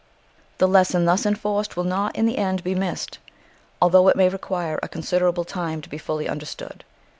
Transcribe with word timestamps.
The 0.57 0.67
lesson 0.67 1.05
thus 1.05 1.27
enforced 1.27 1.77
will 1.77 1.83
not 1.83 2.15
in 2.15 2.25
the 2.25 2.39
end 2.39 2.63
be 2.63 2.73
missed, 2.73 3.19
although 3.79 4.07
it 4.07 4.15
may 4.15 4.29
require 4.29 4.79
a 4.81 4.87
considerable 4.89 5.43
time 5.43 5.79
to 5.79 5.89
be 5.89 5.99
fully 5.99 6.27
understood. 6.27 6.83